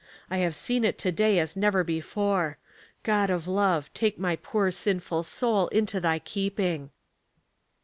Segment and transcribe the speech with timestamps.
[0.31, 2.57] I have seen it to day as never before.
[3.03, 6.89] God of love, take my poor sinful soul into thy keeping."